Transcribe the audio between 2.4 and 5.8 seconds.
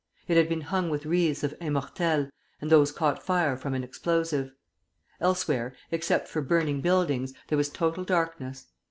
and those caught fire from an explosive. Elsewhere,